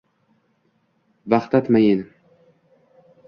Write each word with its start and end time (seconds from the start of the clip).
Vahdat 1.33 1.69
mayin 1.69 2.03